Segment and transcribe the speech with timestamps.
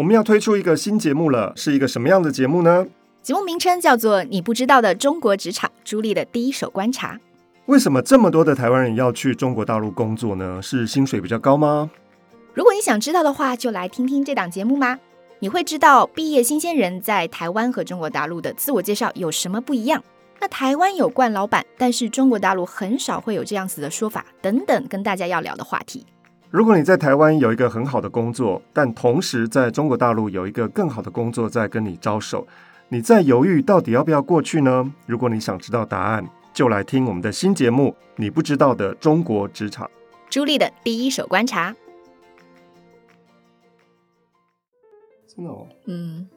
[0.00, 2.86] 我们要推出一个新节目了，是一个什么样的节目呢？
[3.20, 7.20] 节目名称叫做《你不知道的中国职场》，朱莉的第一手观察。
[7.66, 10.58] 为什么这么多的台湾人要去中国大陆工作呢？
[10.62, 11.90] 是薪水比较高吗？
[12.54, 14.98] 如果你想知道的话，就来听听这档节目吧？
[15.40, 20.02] 你会知道毕业新鲜人在台湾和中国大陆的自我介绍有什么不一样。
[20.40, 26.06] 那台湾有惯老板，但是中国大陆很少会有这样子的说法，等等，跟大家要聊的话题。
[26.50, 32.44] 如果你在台湾有一个很好的工作，但同时在中国大陆有一个更好的工作在跟你招手，
[32.88, 34.92] 你在犹豫到底要不要过去呢？
[35.06, 39.86] 如果你想知道答案，就来听我们的新节目《你不知道的中国职场》，
[40.28, 41.72] 朱莉的第一手观察。
[45.28, 46.28] 真的哦，嗯。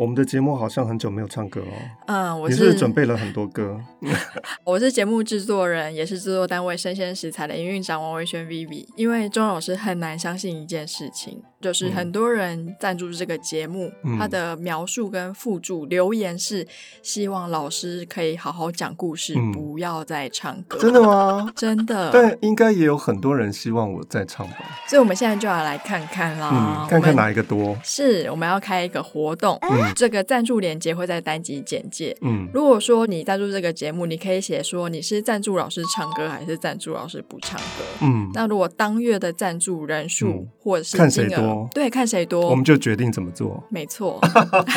[0.00, 1.74] 我们的节目好像很久没有唱歌哦。
[2.06, 3.78] 嗯，我是，你是，准备了很多歌。
[4.64, 8.86] 我是节目制作人，也是制作单位生鲜食材的营运长王维轩 Vivi。
[8.96, 16.66] 因为钟老师很难相信一件事情，就是很多人赞助这个节目，嗯、他的描述跟附注留言是
[17.02, 20.78] 希望老师可以好好讲故事，嗯、不要再唱歌。
[20.78, 21.52] 真的吗？
[21.54, 22.10] 真的。
[22.12, 24.80] 但应该也有很多人希望我再唱吧。
[24.88, 26.50] 所以我们现在就要来看看啦，
[26.84, 27.76] 嗯、看看哪一个多。
[27.84, 29.58] 是，我们要开一个活动。
[29.62, 29.92] 嗯。
[29.94, 32.16] 这个赞助链接会在单集简介。
[32.22, 37.84] 嗯，如果说你赞助这个节目，你可以写说你是赞助老师唱歌还是赞助老师不唱歌。
[38.00, 43.62] 嗯，那如果当月的赞助人数、嗯、或者是看谁多，对，看谁多，我们就决定怎么做。
[43.68, 44.20] 没错，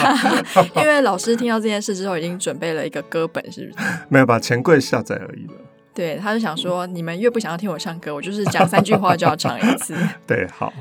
[0.76, 3.86] 因为老师听到这件事之后，已经准备了一个歌本，是不是？
[4.10, 5.54] 没有把钱柜下载而已了。
[5.94, 9.96] 对，他就想说，你们越不想要听我唱歌，我就是讲三句话就要唱一次。
[10.26, 10.74] 对，好，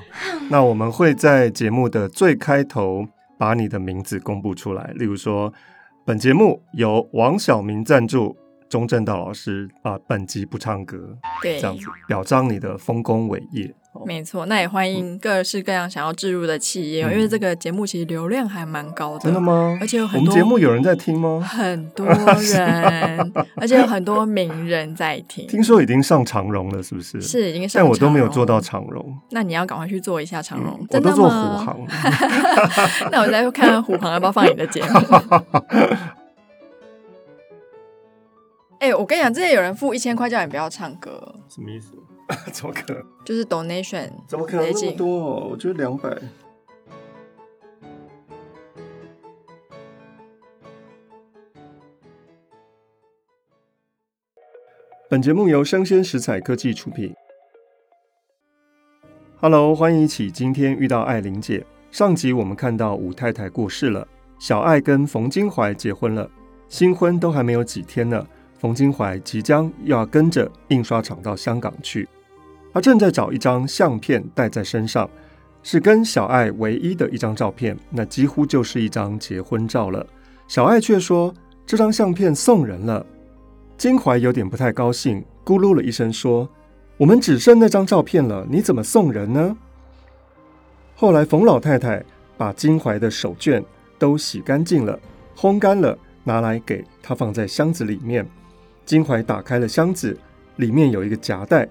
[0.51, 3.07] 那我们会在节目的最开头。
[3.39, 5.53] 把你的名字公布出来，例如说，
[6.05, 8.37] 本节目由王小明赞助，
[8.73, 13.75] 钟正道老师啊，本集不唱歌，对，这样子表彰你的丰功伟业。
[14.07, 19.21] 没错，那也欢迎各式各样想要置入的企业，嗯、因为这个节目其实流量还蛮高的。
[19.21, 19.77] 真的吗？
[19.79, 21.39] 而且有很多我们节目有人在听吗？
[21.47, 25.47] 很多人， 而且有很多名人在听。
[25.47, 27.21] 听说已经上长荣了，是不是？
[27.21, 29.15] 是已经上，但我都没有做到长荣。
[29.33, 30.79] 那你要赶快去做一下长荣。
[30.81, 31.79] 嗯、我都做虎航。
[33.13, 34.89] 那我再看看虎航要不要放你的节目。
[38.83, 41.95] 哎、欸，我跟你讲，之前有人付一千块叫你不要唱歌，什么意思？
[42.53, 43.05] 怎么可能？
[43.25, 45.49] 就是 donation，怎么可能那么多？
[45.51, 46.11] 我觉得两百。
[55.09, 57.15] 本节目由生鲜食材科技出品。
[59.41, 61.65] Hello，欢迎一起今天遇到艾玲姐。
[61.93, 64.09] 上集我们看到武太太过世了，
[64.41, 66.29] 小艾跟冯金怀结婚了，
[66.67, 68.27] 新婚都还没有几天呢。
[68.63, 72.09] 冯金怀即将又要跟着印刷厂到香港去。
[72.73, 75.11] 他正在找一张相片带在身上，
[75.65, 80.07] 是跟小爱唯一的一张照片，那几乎就是一张结婚照了。
[80.47, 81.35] 小爱却说
[81.67, 83.05] 这张相片送人了。
[83.77, 86.49] 金怀有点不太高兴，咕噜了一声说
[86.97, 89.57] ：“我们只剩那张照片了，你怎么送人呢？”
[90.95, 92.01] 后来冯老太太
[92.39, 93.61] 把金怀的手绢
[93.99, 94.97] 都洗干净了，
[95.37, 98.25] 烘干了，拿来给他放在箱子里面。
[98.85, 100.17] 金怀打开了箱子，
[100.57, 101.69] 里面有一个夹带。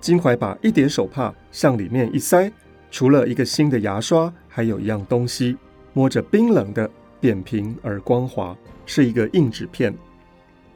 [0.00, 2.52] 金怀把一叠手帕向里面一塞，
[2.90, 5.56] 除了一个新的牙刷，还有一样东西，
[5.94, 6.88] 摸着冰冷的、
[7.20, 9.94] 扁平而光滑，是一个硬纸片。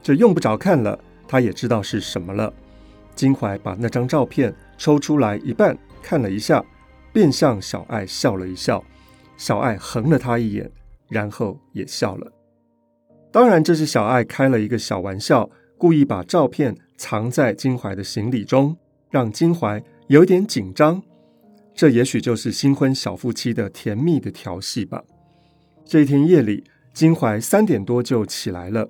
[0.01, 0.97] 这用不着看了，
[1.27, 2.51] 他也知道是什么了。
[3.15, 6.65] 金怀把那张照片抽出来一半，看了一下，
[7.13, 8.83] 便向小爱笑了一笑。
[9.37, 10.71] 小爱横了他一眼，
[11.07, 12.31] 然后也笑了。
[13.31, 18.77] 当然，这是小爱开了一个小玩笑，故意把照片藏在金怀的行李中。
[19.09, 21.01] 让金怀有点紧张，
[21.73, 25.03] 这也许就是新婚小夫妻的甜蜜的调戏吧。
[25.83, 26.63] 这一天夜里，
[26.93, 28.87] 金怀三点多就起来了。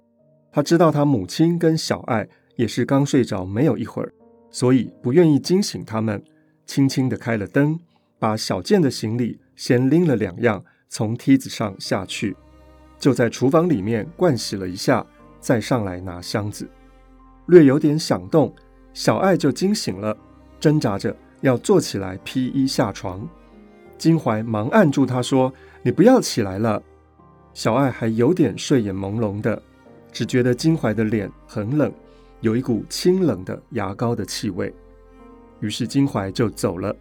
[0.52, 2.28] 他知道他母亲跟小爱
[2.58, 4.12] 也是刚睡着没有一会儿，
[4.52, 6.22] 所以不愿意惊醒他们，
[6.66, 7.80] 轻轻地开了灯，
[8.20, 12.36] 把小健的行李先拎了两样从梯子上下去，
[13.00, 15.08] 就在厨房里面盥洗了一下，
[15.40, 16.70] 再上来拿箱子，
[17.50, 18.54] 略有点响动。
[18.94, 20.16] 小爱就惊醒了，
[20.60, 23.28] 挣扎着要坐起来披衣下床。
[23.98, 25.54] 金怀忙按住他说
[25.84, 26.82] ：“你不要起来了。”
[27.54, 29.62] 小爱还有点睡眼朦胧的，
[30.12, 31.92] 只觉得金怀的脸很冷，
[32.42, 34.74] 有一股清冷的牙膏的气味。
[35.60, 36.96] 于是金怀就走了。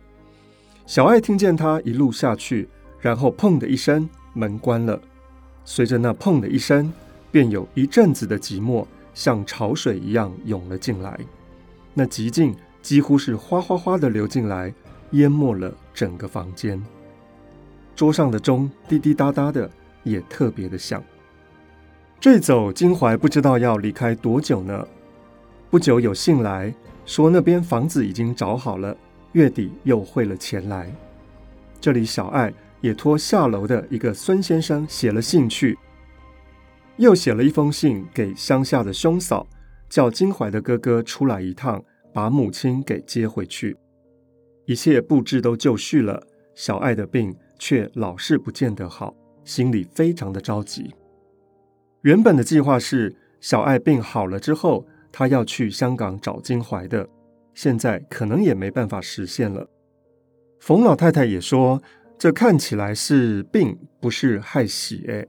[0.86, 2.68] 小爱听见他一路下去，
[3.00, 5.00] 然后砰的一声门关了，
[5.64, 6.92] 随着那砰的一声，
[7.30, 8.84] 便有一阵子的寂寞
[9.18, 11.18] 像潮水一样涌了进来。
[11.92, 14.72] 那极静几乎是哗哗哗的流进来，
[15.10, 16.80] 淹没了整个房间。
[17.96, 19.68] 桌上的钟滴滴答答的，
[20.04, 21.02] 也特别的响。
[22.20, 24.86] 这走金怀不知道要离开多久呢。
[25.68, 26.72] 不久有信来
[27.04, 28.96] 说，那边房子已经找好了，
[29.32, 30.94] 月底又汇了钱来。
[31.80, 35.76] 这里小爱也托下楼的一个孙先生写了信去，
[36.98, 39.46] 又写了一封信给乡下的兄嫂，
[39.88, 43.76] 叫金怀的哥哥出来一趟，把母亲给接回去。
[44.66, 49.14] 一切布置都就绪了，小爱的病却老是不见得好，
[49.44, 50.92] 心里非常的着急。
[52.02, 57.08] 原本的计划是，小爱病好了之后，他要去香港找金怀的，
[57.54, 59.70] 现在可能也没办法实现了。
[60.58, 61.80] 冯老太太也说，
[62.18, 65.04] 这看起来是病，不是害喜。
[65.08, 65.26] 哎，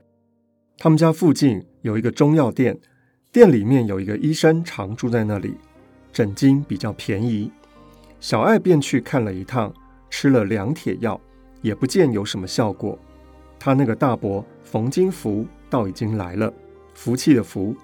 [0.82, 2.74] 他们家附近有一个中药店，
[3.30, 5.54] 店里面有一个医生常住在那里，
[6.10, 7.52] 诊金比较便宜。
[8.18, 9.70] 小爱便去看了一趟，
[10.08, 11.20] 吃了两帖药，
[11.60, 12.98] 也不见有什么效果。
[13.58, 15.46] 他那个大伯冯金福。
[15.70, 16.52] 倒已经来了，
[16.94, 17.76] 福气的福。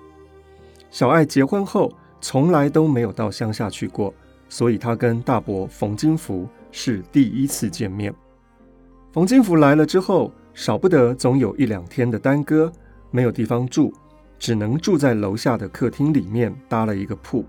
[0.91, 4.13] 小爱结婚后从来都没有到乡下去过，
[4.49, 8.13] 所以他跟大伯冯金福是第一次见面。
[9.13, 12.73] 冯金福来了之后，少不得总有一两天的耽搁，
[13.11, 13.93] 没有地方住，
[14.39, 17.45] 只能住在楼下的客厅里面搭了一个铺。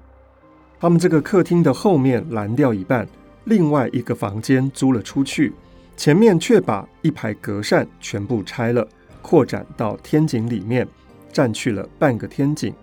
[0.80, 3.07] 他们这个客厅的后面拦掉一半，
[3.45, 5.54] 另外一个房间租了出去，
[5.95, 8.88] 前面却把一排隔扇全部拆了。
[9.21, 10.88] 扩展到天井里面，
[11.33, 12.74] 占去了半个天井，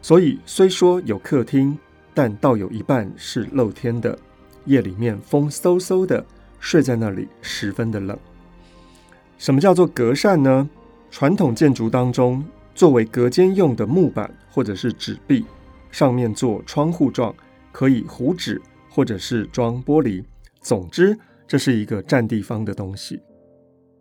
[0.00, 1.76] 所以虽说有客厅，
[2.14, 4.18] 但倒有一半是露天的。
[4.64, 6.24] 夜里面风嗖嗖的，
[6.60, 8.16] 睡在那里十分的冷。
[9.36, 10.68] 什么叫做隔扇呢？
[11.10, 15.44] 传统建筑当中，作为隔间用的木板或者是纸壁，
[15.90, 17.34] 上面做窗户状，
[17.72, 20.24] 可以糊纸或者是装玻璃。
[20.60, 21.18] 总之，
[21.48, 23.20] 这是一个占地方的东西。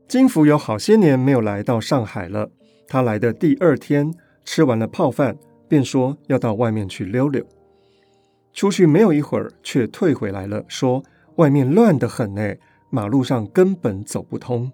[0.07, 2.50] 金福有好些年没有来到上海了。
[2.88, 4.13] 他来的第二天，
[4.44, 7.45] 吃完了泡饭，便说要到外面去溜溜。
[8.53, 11.03] 出去没有一会儿，却退回来了，说
[11.35, 12.56] 外面乱得很呢，
[12.89, 14.71] 马路上根本走不通。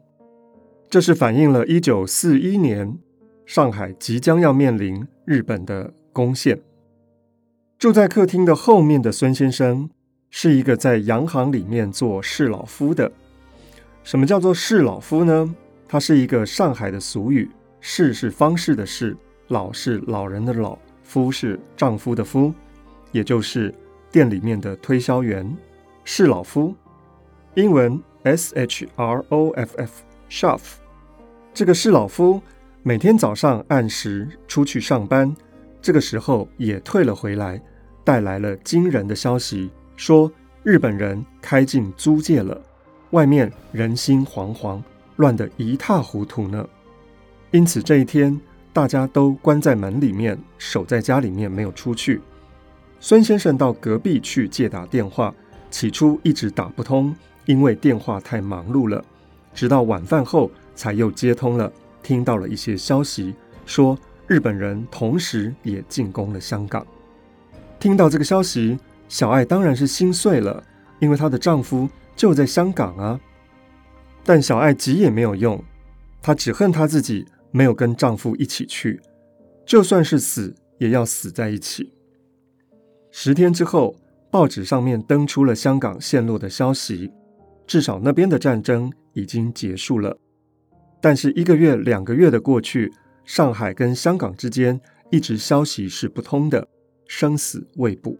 [0.89, 2.97] 这是反映了一九四一年
[3.45, 6.61] 上海即将要面临日本的攻陷。
[7.77, 9.89] 住在客厅的后面的孙先生，
[10.29, 13.11] 是一个在洋行里面做侍老夫的。
[14.03, 15.53] 什么叫做侍老夫呢？
[15.87, 17.49] 它是一个上海的俗语，
[17.79, 19.15] 侍是方式的侍，
[19.49, 22.53] 老是老人的老，夫是丈夫的夫，
[23.11, 23.73] 也就是
[24.11, 25.55] 店里面的推销员，
[26.03, 26.73] 侍老夫。
[27.55, 29.77] 英文 S H R O F
[30.29, 30.59] F，Shop。
[31.53, 32.41] 这个侍老夫
[32.83, 35.33] 每天早上按时出去上班，
[35.81, 37.61] 这个时候也退了回来，
[38.03, 40.31] 带来了惊人的消息，说
[40.63, 42.61] 日本人开进租界了。
[43.11, 44.81] 外面人心惶惶，
[45.17, 46.67] 乱得一塌糊涂呢。
[47.51, 48.39] 因此这一天，
[48.73, 52.21] 大家都关在门里面，守在家里面，没有出去。
[52.99, 55.33] 孙先生到隔壁去借打电话，
[55.71, 59.01] 起初一直打不通，因为电话太忙碌了。
[59.55, 61.71] 直到晚饭后，才又接通了，
[62.03, 63.33] 听到了一些消息，
[63.65, 63.97] 说
[64.27, 66.85] 日本人同时也进攻了香港。
[67.79, 70.63] 听到这个消息，小爱当然是心碎了，
[70.99, 71.89] 因为她的丈夫。
[72.15, 73.19] 就在香港啊，
[74.23, 75.61] 但小爱急也没有用，
[76.21, 79.01] 她只恨她自己没有跟丈夫一起去，
[79.65, 81.91] 就算是死也要死在一起。
[83.11, 83.97] 十天之后，
[84.31, 87.11] 报纸上面登出了香港陷落的消息，
[87.67, 90.15] 至少那边的战争已经结束了。
[91.01, 92.93] 但是一个月、两个月的过去，
[93.23, 94.79] 上海跟香港之间
[95.09, 96.67] 一直消息是不通的，
[97.07, 98.15] 生死未卜。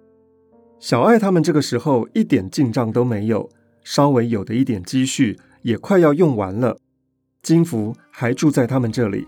[0.79, 3.47] 小爱他们这个时候一点进账都没有。
[3.83, 6.75] 稍微有的一点积蓄也快要用完了，
[7.43, 9.27] 金福还住在他们这里。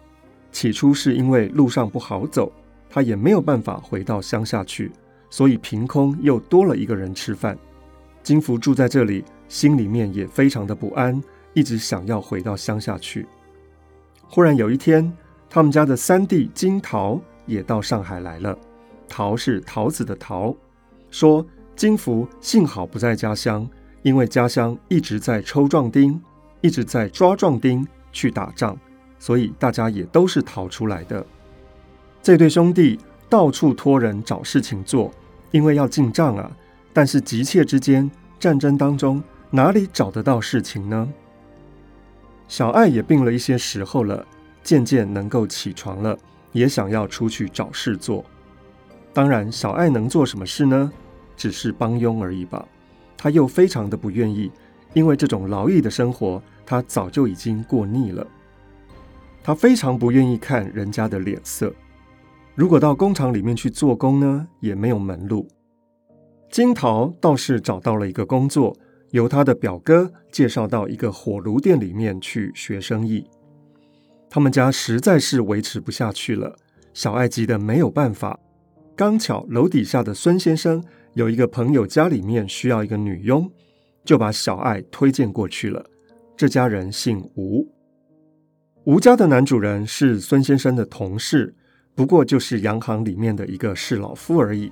[0.52, 2.52] 起初是因为路上不好走，
[2.90, 4.92] 他也没有办法回到乡下去，
[5.30, 7.56] 所以凭空又多了一个人吃饭。
[8.24, 11.22] 金福住在这里，心里面也非常的不安，
[11.58, 13.26] 一直想要回到乡下去。
[14.30, 15.12] 忽然有一天，
[15.50, 18.56] 他们家的三弟金桃也到上海来了，
[19.10, 20.56] 桃是桃子的桃，
[21.10, 21.44] 说
[21.76, 23.68] 金福幸好不在家乡。
[24.04, 26.22] 因为家乡一直在抽壮丁，
[26.62, 28.78] 一直在抓壮丁去打仗，
[29.18, 31.26] 所以大家也都是逃出来的。
[32.22, 35.12] 这对兄弟到处托人找事情做，
[35.50, 36.52] 因为要进账啊。
[36.94, 38.10] 但是急切之间，
[38.40, 41.10] 战争当中哪里找得到事情呢？
[42.48, 44.26] 小爱也病了一些时候了，
[44.64, 46.18] 渐渐能够起床了，
[46.52, 48.24] 也想要出去找事做。
[49.14, 50.92] 当然，小爱能做什么事呢？
[51.36, 52.66] 只是帮佣而已吧。
[53.18, 54.52] 他又非常的不愿意，
[54.94, 58.26] 因为这种劳役的生活，他早就已经过腻了。
[59.44, 61.74] 他非常不愿意看人家的脸色。
[62.56, 65.48] 如果到工厂里面去做工呢，也没有门路。
[66.50, 68.76] 金桃倒是找到了一个工作，
[69.12, 73.26] 由他的表哥介绍到一个火炉店里面去学生意。
[74.30, 76.56] 他们家实在是维持不下去了，
[76.94, 78.40] 小爱急得没有办法。
[78.96, 80.84] 刚巧楼底下的孙先生
[81.14, 83.50] 有一个朋友家里面需要一个女佣，
[84.04, 85.86] 就把小爱推荐过去了。
[86.36, 87.68] 这家人姓吴，
[88.84, 91.56] 吴家的男主人是孙先生的同事，
[91.96, 94.72] 不过就是洋行里面的一个士老夫而已。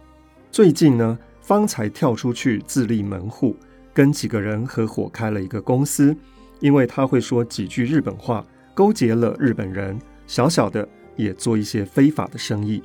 [0.52, 3.56] 最近呢，方才跳出去自立门户，
[3.96, 6.14] 跟几个人合伙开了一个公司，
[6.60, 9.98] 因为他会说几句日本话，勾结了日本人，
[10.28, 10.86] 小小的
[11.16, 12.84] 也做一些非法的生意。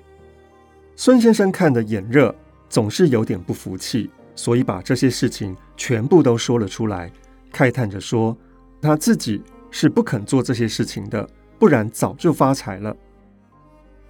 [0.94, 2.32] 孙先生看得眼热，
[2.68, 7.10] 总是有点不服气，所以把这些事情全部都说了出来，
[7.52, 8.36] 慨叹着说。
[8.80, 12.96] 他自己是不肯做这些事情的，不然早就发财了。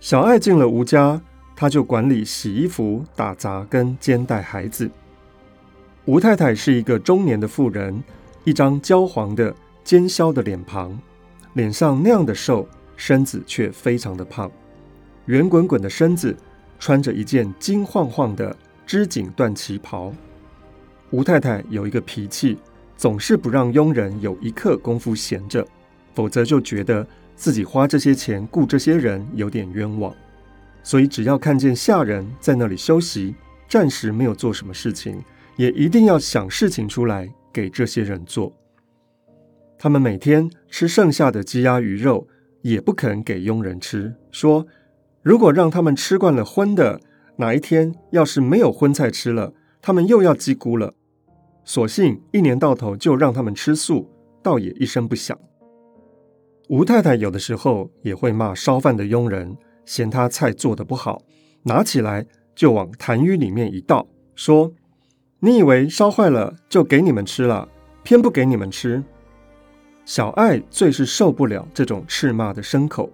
[0.01, 1.21] 小爱进了吴家，
[1.57, 4.91] 他就管理洗衣服、打杂跟兼带孩子。
[6.07, 8.03] 吴太太是一个中年的妇人，
[8.45, 9.55] 一张焦黄的
[9.85, 10.99] 尖削的脸庞，
[11.55, 12.67] 脸上那样的瘦，
[12.97, 14.51] 身子却非常的胖，
[15.27, 16.37] 圆滚滚的身子，
[16.79, 20.13] 穿着一件金晃晃的织锦缎旗袍。
[21.11, 22.59] 吴太太有一个脾气。
[22.97, 25.67] 总是不让佣人有一刻功夫闲着，
[26.13, 30.15] 否则就觉得自己花这些钱雇这些人有点冤枉。
[30.83, 33.35] 所以只要看见下人在那里休息，
[33.67, 35.19] 暂时没有做什么事情，
[35.61, 38.51] 也一定要想事情出来给这些人做。
[39.79, 42.27] 他们每天吃剩下的鸡鸭鱼肉，
[42.63, 44.67] 也不肯给佣人吃，说
[45.23, 46.99] 如果让他们吃惯了荤的，
[47.37, 49.53] 哪一天要是没有荤菜吃了，
[49.83, 50.95] 他们又要叽咕了。
[51.63, 54.11] 索性一年到头就让他们吃素，
[54.43, 55.39] 倒也一声不响。
[56.71, 61.21] 吴太太有的时候也会骂烧饭的佣人，嫌他菜做的不好，
[61.65, 64.73] 拿起来就往痰盂里面一倒，说
[65.41, 67.67] ：“你以为烧坏了就给你们吃了，
[68.03, 69.03] 偏不给你们吃。”
[70.05, 73.11] 小爱最是受不了这种斥骂的牲口，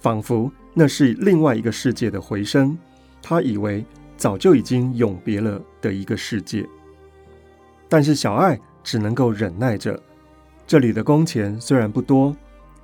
[0.00, 2.76] 仿佛那是另外一个世界的回声，
[3.22, 3.84] 他以为
[4.16, 6.66] 早就已经永别了的一个世界。
[7.88, 9.98] 但是小爱只能够忍耐着。
[10.66, 12.34] 这里的工钱虽然不多，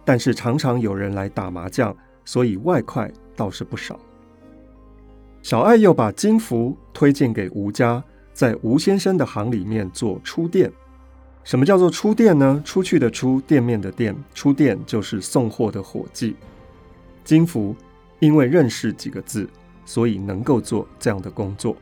[0.04, 3.98] 但是常常有人来打麻将，所以外快倒是不少。
[5.42, 8.02] 小爱又把金福推荐给吴家，
[8.38, 10.70] 在吴先生的行里面做出店。
[11.42, 12.62] 什么叫做出店呢？
[12.64, 16.36] 出去的出，店面的店，出店就是送货的伙计。
[17.24, 17.74] 金福
[18.20, 19.50] 因为认识几个字，
[19.84, 21.74] 所以能够做这样的工作。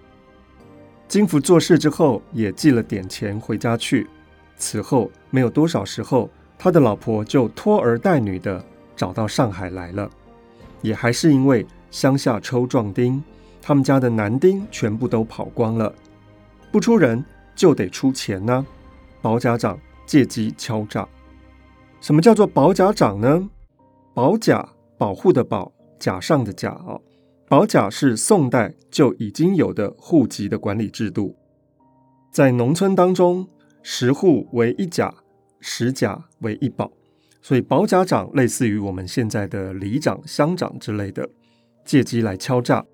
[1.06, 4.06] 金福做事之后，也寄了点钱回家去。
[4.56, 8.64] 此后没有多少时候，他的老婆就拖儿带女的
[8.96, 10.10] 找到上海来了。
[10.80, 13.22] 也还是因为乡下抽壮丁，
[13.60, 15.94] 他们家的男丁全部都跑光了，
[16.70, 18.66] 不出人就得出钱呢、
[19.22, 21.08] 保甲长借机敲诈。
[22.00, 23.48] 什么叫做保甲长呢？
[24.14, 26.98] 保甲，保护的保，甲上的甲啊。
[27.48, 31.36] 保甲是宋代就已经有的户籍的管理制度，
[32.32, 33.48] 在农村当中，
[33.82, 35.14] 十户为一甲，
[35.60, 36.90] 十甲为一保，
[37.40, 41.28] 所以保甲长类似于我们现在的里长、乡长之类的，
[41.84, 42.84] 借机来敲诈。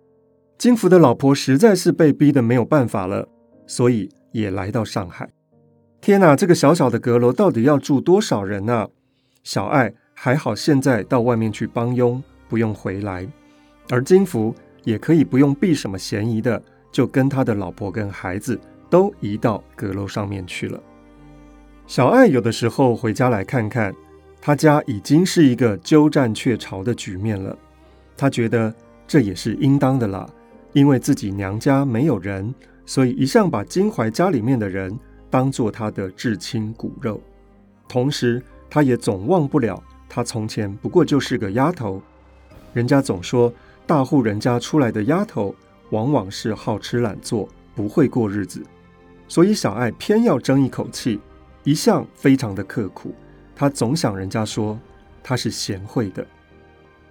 [0.59, 3.29] 金福的老婆实在是被逼得没有办法了，
[3.67, 5.29] 所以也来到上海。
[6.01, 8.89] 天哪，这个小小的阁楼到底要住多少人呢？
[9.45, 13.27] 小爱还好，现在到外面去帮佣，不用回来。
[13.91, 14.55] 而金福
[14.85, 20.81] 也可以不用避什么嫌疑的，就跟他的老婆跟孩子都移到阁楼上面去了。
[21.87, 23.95] 小爱有的时候回家来看看，
[24.41, 27.57] 他家已经是一个鸠占鹊巢的局面了。
[28.17, 28.73] 他觉得
[29.07, 30.29] 这也是应当的啦，
[30.73, 32.55] 因为自己娘家没有人，
[32.93, 34.95] 所以一向把金怀家里面的人
[35.31, 37.19] 当做他的至亲骨肉。
[37.89, 42.03] 同时，他也总忘不了他从前不过就是个丫头，
[42.75, 43.51] 人家总说。
[43.87, 45.55] 大户人家出来的丫头，
[45.89, 48.63] 往往是好吃懒做，不会过日子，
[49.27, 51.19] 所以小爱偏要争一口气，
[51.65, 53.15] 一向非常的刻苦。
[53.57, 54.79] 她总想人家说
[55.23, 56.25] 她是贤惠的。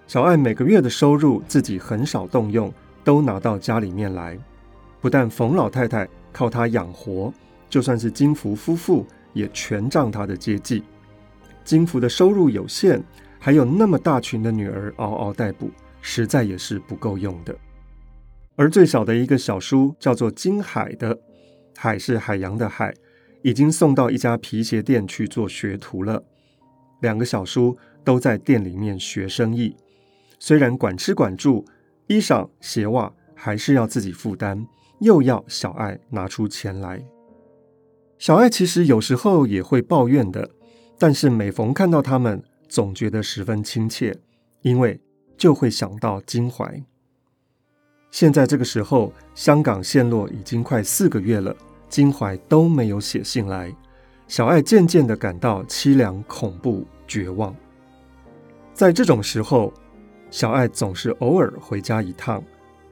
[0.06, 2.72] 小爱每个月的收入自己很少动用，
[3.02, 4.38] 都拿到家里面来。
[5.02, 7.30] 不但冯老太太靠他养活，
[7.68, 10.82] 就算是金福夫妇也全仗他的接济。
[11.62, 13.02] 金福的收入有限，
[13.38, 15.70] 还有那么大群的女儿嗷嗷待哺。
[16.04, 17.56] 实在也是不够用的，
[18.56, 21.16] 而最小的一个小叔叫做金海的，
[21.76, 22.92] 海是海洋的海，
[23.42, 26.20] 已经送到一家皮鞋店去做学徒了。
[27.02, 29.76] 两个小叔都在店里面学生意，
[30.40, 31.64] 虽然管吃管住，
[32.08, 34.66] 衣裳鞋袜还是要自己负担，
[35.02, 37.04] 又要小爱拿出钱来。
[38.18, 40.48] 小爱其实有时候也会抱怨的，
[40.96, 44.16] 但是每逢看到他们，总觉得十分亲切，
[44.60, 45.00] 因为
[45.36, 46.82] 就会想到金怀。
[48.12, 51.56] 现在这个时候，香港陷落已经快四个月了，
[51.88, 53.74] 金怀都没有写信来，
[54.28, 57.56] 小爱渐渐的感到凄凉、恐怖、绝望。
[58.72, 59.72] 在这种时候，
[60.30, 62.42] 小爱总是偶尔回家一趟，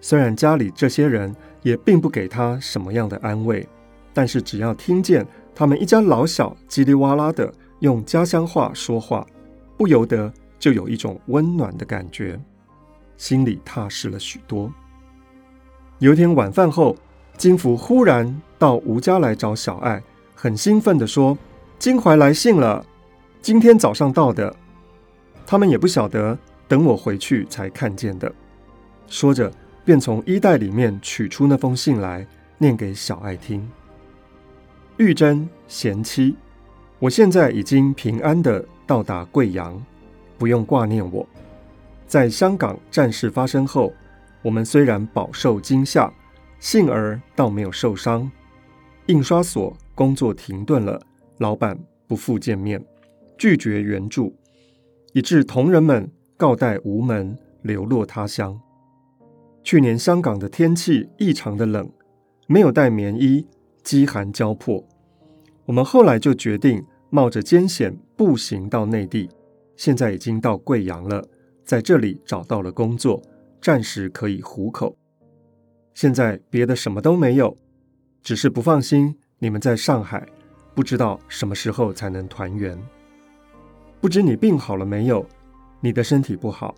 [0.00, 3.66] 虽然家里这些人也并不给他什么样的安慰。
[4.12, 9.24] 但是只要听见他们一家老小叽里哇啦的用家乡话说话，
[9.76, 12.38] 不由得就有一种温暖的感觉，
[13.16, 14.68] 心里踏实了许多。
[16.00, 16.96] 有一天晚饭后，
[17.36, 20.02] 金福忽然到吴家来找小爱，
[20.34, 21.38] 很兴奋地说
[21.78, 22.84] ：“金怀来信了，
[23.40, 24.54] 今天早上到的。
[25.46, 28.30] 他们也不晓得，等我回去才看见的。”
[29.06, 29.52] 说着，
[29.84, 32.26] 便从衣袋里面取出那封信来，
[32.58, 33.68] 念给小爱听。
[34.98, 36.36] 玉珍贤妻，
[36.98, 39.82] 我现在已经平安的到达贵阳，
[40.36, 41.26] 不用挂念我。
[42.06, 43.92] 在香港战事发生后，
[44.42, 46.12] 我们虽然饱受惊吓，
[46.58, 48.30] 幸而倒没有受伤。
[49.06, 51.00] 印刷所工作停顿了，
[51.38, 52.84] 老板不复见面，
[53.38, 54.36] 拒绝援助，
[55.14, 58.60] 以致同仁们告代无门，流落他乡。
[59.62, 61.90] 去年香港的天气异常的冷，
[62.46, 63.46] 没有带棉衣。
[63.82, 64.86] 饥寒交迫，
[65.64, 69.28] 我们后来就决定冒着艰险步行到内地。
[69.74, 71.26] 现在已经到贵阳了，
[71.64, 73.20] 在这里找到了工作，
[73.58, 74.94] 暂时可以糊口。
[75.94, 77.56] 现在别的什么都没有，
[78.22, 80.26] 只是不放心你们在上海，
[80.74, 82.78] 不知道什么时候才能团圆。
[83.98, 85.26] 不知你病好了没有？
[85.80, 86.74] 你的身体不好，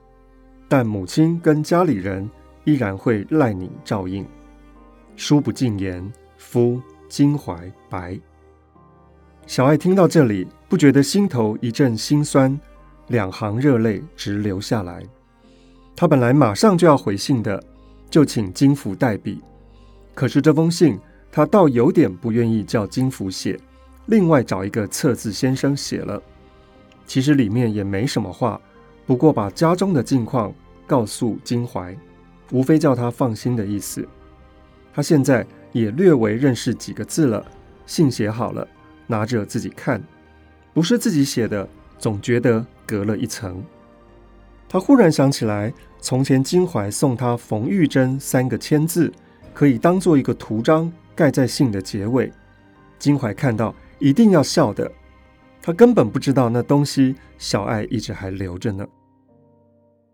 [0.69, 2.31] 但母亲跟家里人
[2.65, 4.27] 依然会赖你照应。
[5.17, 6.81] 书不尽言，夫。
[7.09, 8.19] 金怀白，
[9.47, 12.59] 小爱听到这里，不觉得心头一阵心酸，
[13.09, 15.05] 两行热泪直流下来。
[15.95, 17.63] 他本来马上就要回信的，
[18.09, 19.43] 就请金福代笔。
[20.15, 20.99] 可是这封信，
[21.31, 23.61] 他倒有点不愿意叫金福写，
[24.07, 26.19] 另外找一个测字先生写了。
[27.07, 28.59] 其实里面也没什么话，
[29.05, 30.51] 不过把家中的近况
[30.87, 31.95] 告诉金怀，
[32.51, 34.07] 无非叫他放心的意思。
[34.93, 35.47] 他现在。
[35.73, 37.43] 也略微认识几个字了，
[37.87, 38.69] 信写好了，
[39.07, 40.03] 拿着自己看，
[40.75, 41.67] 不是自己写的，
[41.99, 43.65] 总觉得隔了一层。
[44.69, 49.11] 他忽然想起来，从前金怀送他“冯玉珍”三个签字，
[49.55, 52.31] 可以当做一个图章盖在信的结尾。
[52.99, 54.93] 金怀看到一定要笑的，
[55.63, 58.87] 他根本不知道那东西小爱一直还留着呢。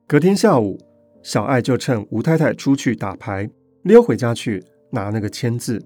[0.07, 0.79] 隔天下午，
[1.23, 3.51] 小爱就趁吴太太出去打牌，
[3.83, 4.65] 溜回家去。
[4.91, 5.85] 拿那个签字，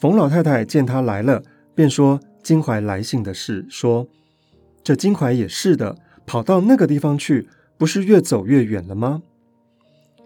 [0.00, 1.40] 冯老太太见他来了，
[1.76, 4.08] 便说金怀来信的事，说
[4.82, 9.22] 这金怀也是的，跑到那个地方去，不是越走越远了吗？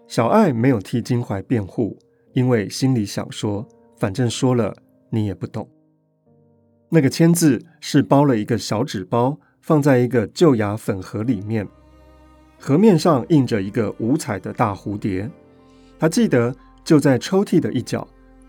[0.09, 1.99] 小爱没有替金怀辩护，
[2.33, 4.75] 因为心里想说，反正说了
[5.11, 5.69] 你也不懂。
[6.89, 11.69] 那个签字是包了一个小纸包，放在一个旧牙粉盒里面，
[12.61, 15.29] 河面上印着一个五彩的大蝴蝶，
[15.99, 16.55] 他记得。
[16.83, 18.09] 就在抽屉的一角，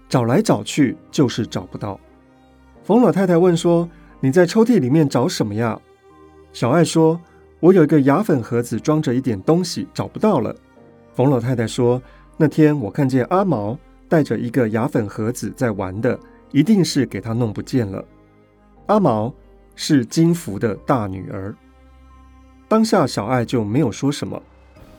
[0.09, 1.99] 找来找去就是找不到。
[2.81, 3.87] 冯老太太问说
[4.19, 5.79] ：“你在抽屉里面找什么呀？”
[6.53, 7.21] 小爱说
[7.59, 10.55] ：“我有一个牙粉盒子，装着一点东西，找不到了。”
[11.13, 12.01] 冯老太太说
[12.37, 16.17] ：“那天我看见阿毛带着一个牙粉盒子在玩的，
[16.51, 18.03] 一定是给他弄不见了。”
[18.87, 19.31] 阿毛
[19.75, 21.53] 是金福的大女儿。
[22.71, 24.41] 当下小爱就没有说什么，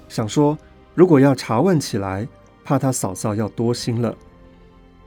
[0.07, 0.59] 想说
[0.95, 2.29] 如果要查问起来。
[2.65, 4.17] 怕他嫂嫂要多心了，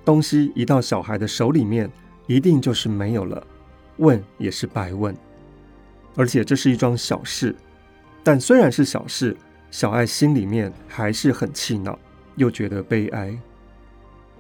[0.04, 1.90] 东西一到小孩的手里面，
[2.28, 3.42] 一定就是没有了，
[3.96, 5.16] 问也是白问。
[6.18, 7.56] 而且这是一桩小事，
[8.26, 9.38] 但虽然是小事，
[9.72, 11.98] 小爱心里面还是很气恼，
[12.36, 13.34] 又觉得悲哀。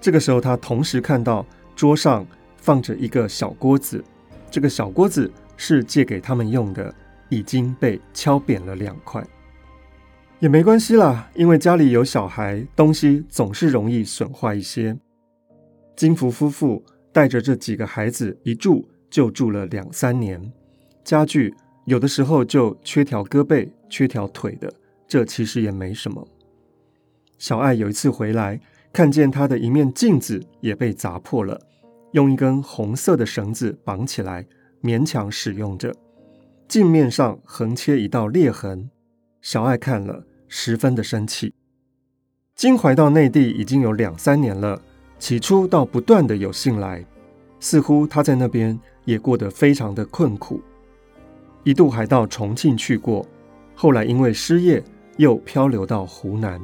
[0.01, 4.03] 这个时候，他同时看到桌上放着一个小锅子，
[4.51, 6.93] 这个小锅子是借给他们用的，
[7.29, 9.25] 已经被敲扁了两块。
[10.39, 14.95] 也没关系啦，因为家里有小孩，东西总是容易损坏一些。
[15.95, 16.83] 金福夫妇
[17.13, 20.51] 带着这几个孩子一住就住了两三年，
[21.03, 21.53] 家具
[21.85, 24.71] 有的时候就缺条胳膊、缺条腿的，
[25.07, 26.27] 这其实也没什么。
[27.37, 28.59] 小爱有一次回来，
[28.91, 31.59] 看见他的一面镜子也被砸破了，
[32.11, 34.45] 用一根红色的绳子绑起来，
[34.81, 35.95] 勉强使用着。
[36.67, 38.89] 镜面上横切一道裂痕。
[39.41, 41.53] 小爱看了，十分的生气。
[42.55, 44.81] 金怀到内地已经有两三年了，
[45.19, 47.05] 起初倒不断的有信来，
[47.59, 50.61] 似乎他在那边也过得非常的困苦，
[51.63, 53.25] 一度还到重庆去过，
[53.75, 54.83] 后来因为失业，
[55.17, 56.59] 又漂流到湖南，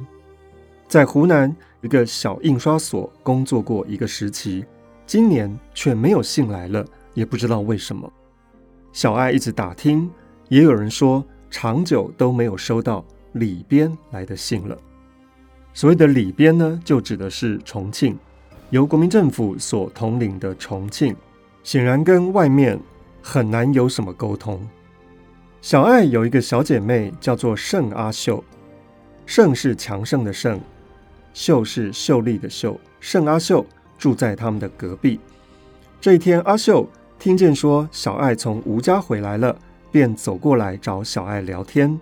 [0.88, 4.66] 在湖南一个小印刷所工作过一个时期，
[5.06, 6.84] 今年却没有信来了，
[7.14, 8.12] 也不知道为什么。
[8.94, 10.10] 小爱一直打听，
[10.50, 11.26] 也有人说。
[11.54, 14.78] 长久都没有收到里边来的信了。
[15.74, 18.18] 所谓的里边呢，就指的是重庆，
[18.70, 21.14] 由国民政府所统领的重庆，
[21.62, 22.80] 显然跟外面
[23.22, 24.66] 很难有什么沟通。
[25.62, 28.42] 小爱有一个小姐妹叫做盛阿秀，
[29.26, 30.58] 盛是强盛的盛，
[31.34, 32.80] 秀是秀丽的秀。
[33.02, 33.66] 盛阿秀
[33.98, 35.20] 住在他们的隔壁。
[36.00, 36.88] 这一天，阿秀
[37.22, 39.56] 听见说小爱从吴家回来了。
[39.92, 42.00] 便走过来找小爱聊天，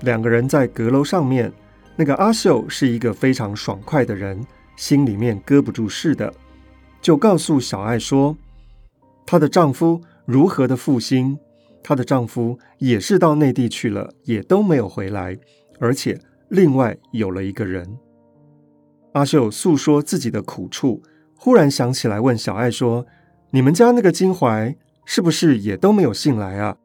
[0.00, 1.50] 两个人在阁楼上面。
[1.96, 4.44] 那个阿秀是一个非常爽快的人，
[4.76, 6.34] 心里面搁不住似的，
[7.00, 8.36] 就告诉小爱说，
[9.24, 11.38] 她的丈夫如何的负心，
[11.82, 15.38] 她的丈夫也是到内地去了，也都没有回来，
[15.78, 17.96] 而且另外有了一个人。
[19.12, 21.00] 阿秀诉说自己的苦处，
[21.36, 23.06] 忽然想起来问小爱说
[23.54, 26.76] ：“你们家那个金怀是不是也都没有信来啊？”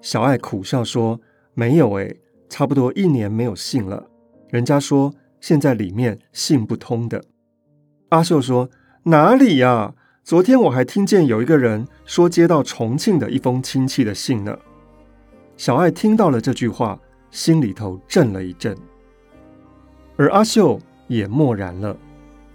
[0.00, 1.20] 小爱苦笑说
[1.52, 4.08] ：“没有诶，差不多一年没有信了。
[4.48, 7.22] 人家说现在里面信不通的。”
[8.10, 8.70] 阿秀说
[9.04, 9.94] ：“哪里呀？
[10.24, 14.58] 昨天我还听见有一个人说接到重庆的一封亲戚的信呢。”
[15.56, 16.98] 小爱听到了这句话，
[17.30, 18.76] 心里头震了一震，
[20.16, 21.96] 而阿秀也默然了。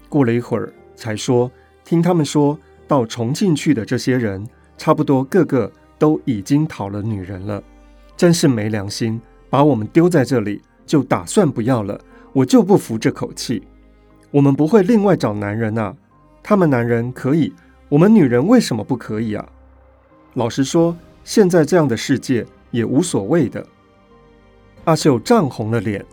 [0.10, 1.52] 过了一会儿，才说
[1.84, 2.60] ：“听他们说
[2.91, 4.45] 到重庆去的这些人，
[4.77, 7.62] 差不多个个。”都已经讨了女人了，
[8.17, 12.01] 真是没良心，把我们丢在这里就打算不要了。
[12.34, 13.62] 我就不服这口气。
[14.32, 15.95] 我们不会另外找男人啊，
[16.41, 17.54] 他们男人可以，
[17.88, 19.47] 我们女人为什么不可以啊？
[20.34, 23.63] 老实说，现在这样的世界也无所谓的。
[24.86, 26.04] 阿秀涨红了脸，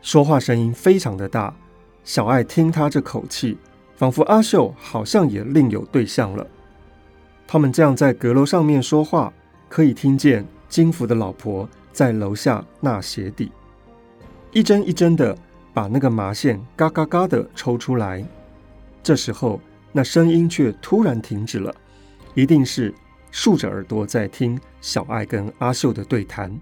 [0.00, 1.54] 说话声音非常的大。
[2.02, 3.58] 小爱听他这口气，
[3.96, 6.46] 仿佛阿秀好像也另有对象了。
[7.46, 9.32] 他们这样在阁楼上面说话，
[9.68, 13.52] 可以听见金福的老婆在楼下纳鞋底，
[14.52, 15.36] 一针一针的
[15.72, 18.24] 把那个麻线嘎嘎嘎的抽出来。
[19.02, 19.60] 这时候，
[19.92, 21.72] 那声音却突然停止了，
[22.34, 22.92] 一定是
[23.30, 26.58] 竖着耳朵在听小爱跟阿秀的对谈。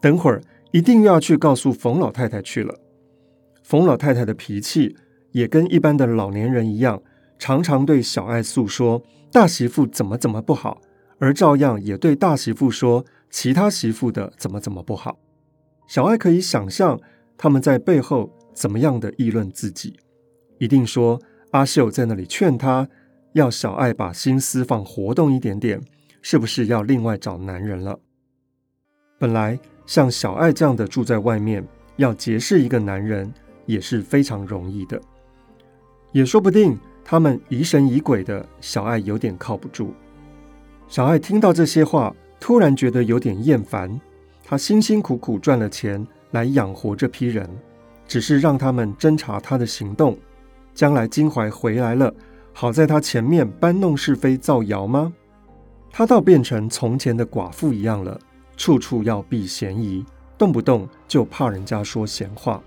[0.00, 2.74] 等会儿一定要去告诉冯老太太去了。
[3.62, 4.96] 冯老太太的脾气
[5.36, 7.02] 也跟一般的老年人一样，
[7.38, 9.02] 常常对小爱诉说。
[9.30, 10.80] 大媳妇怎么怎么不好，
[11.18, 15.18] 而照样也对大媳妇说其他媳妇的怎么怎么不好。
[15.86, 16.98] 小爱可以想象
[17.36, 19.98] 他们在背后怎么样的议论自己，
[20.56, 21.20] 一定说
[21.50, 22.88] 阿秀在那里劝他，
[23.34, 25.78] 要小爱把心思放活动一点点，
[26.22, 28.00] 是不是要另外找男人了？
[29.18, 31.62] 本来像小爱这样的住在外面，
[31.96, 33.30] 要结识一个男人
[33.66, 34.98] 也是非常容易的，
[36.16, 36.78] 也说不定。
[37.04, 39.92] 他们疑神疑鬼的，小爱有点靠不住。
[40.88, 44.00] 小爱听到这些话，突然觉得有点厌烦。
[44.42, 47.46] 他辛辛苦苦赚了钱来养活这批人，
[48.08, 50.16] 只是让他们侦查他的行动，
[50.74, 52.12] 将来金怀回来了，
[52.54, 55.12] 好在他前面搬弄是非、造谣吗？
[55.90, 58.18] 他倒变成从前的寡妇一样了，
[58.56, 60.02] 处处要避嫌疑，
[60.38, 62.62] 动不动就怕人家说闲话。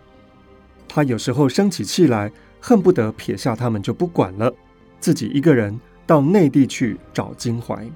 [0.88, 2.32] 他有时候生起气来。
[2.60, 4.54] 恨不得撇下他们就不管了，
[5.00, 7.88] 自己一个人到内地去找金怀。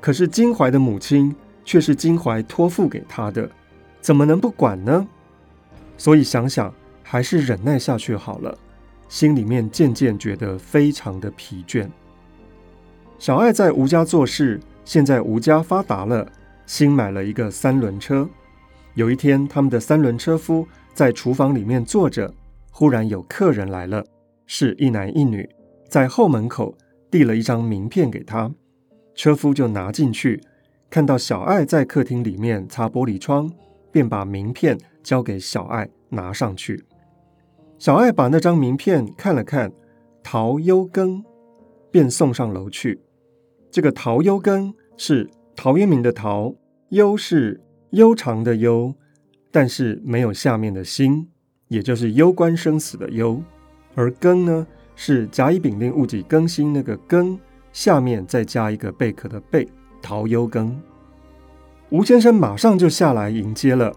[0.00, 1.34] 可是金怀的母亲
[1.64, 3.50] 却是金怀托付给他的，
[4.00, 5.06] 怎么能不管呢？
[5.98, 8.56] 所以想想还是忍耐下去好了，
[9.08, 11.88] 心里面渐渐觉得非常的疲倦。
[13.18, 16.26] 小爱在吴家做事，现在吴家发达了，
[16.64, 18.26] 新买了一个三轮车。
[18.94, 22.32] 有一天，他们的三轮车夫在厨房里面坐着。
[22.70, 24.04] 忽然有客人来了，
[24.46, 25.48] 是一男一女，
[25.88, 26.76] 在后门口
[27.10, 28.50] 递了一张名片给他，
[29.14, 30.40] 车夫就拿进去，
[30.88, 33.50] 看到小爱在客厅里面擦玻璃窗，
[33.92, 36.84] 便把名片交给小爱拿上去。
[37.78, 39.72] 小爱把那张名片看了看，
[40.22, 41.22] 陶优庚，
[41.90, 43.00] 便送上楼去。
[43.70, 46.54] 这个陶优庚是陶渊明的陶，
[46.90, 48.94] 优是悠长的悠，
[49.50, 51.28] 但是没有下面的心。
[51.70, 53.40] 也就是攸关生死的攸，
[53.94, 57.38] 而庚呢是甲乙丙丁戊己庚辛那个庚，
[57.72, 59.68] 下面再加一个贝壳的贝，
[60.02, 60.74] 陶攸庚。
[61.90, 63.94] 吴先生马上就下来迎接了，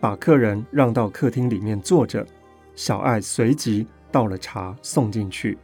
[0.00, 2.26] 把客人让到客厅里面坐着。
[2.74, 5.56] 小爱随即倒了茶送进去，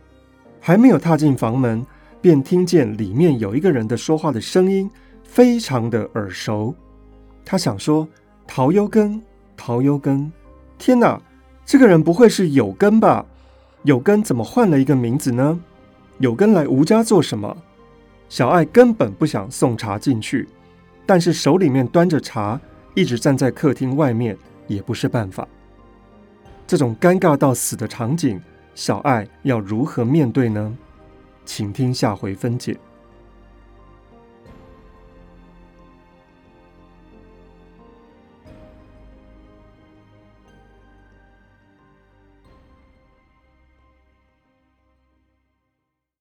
[0.60, 1.84] 还没有踏进房门，
[2.20, 4.88] 便听见里面有一个人的说话的声音，
[5.24, 6.72] 非常的耳熟。
[7.44, 8.06] 他想说
[8.46, 9.20] ：“陶优根，
[9.56, 10.30] 陶优根，
[10.76, 11.20] 天哪，
[11.68, 13.26] 这个人不会是有根吧？
[13.82, 15.60] 有根怎么换了一个名字呢？
[16.16, 17.54] 有根来吴家做什么？”
[18.30, 20.48] 小爱根本不想送茶进去。
[21.04, 22.58] 但是手里面端着茶，
[22.94, 24.34] 一直站在客厅外面
[24.66, 25.46] 也不是办法。
[26.66, 28.40] 这种尴尬到死的场景，
[28.74, 30.74] 小爱要如何面对呢？
[31.44, 32.78] 请听下回分解。